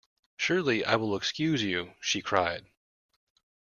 [0.35, 2.65] Surely I will excuse you, she cried.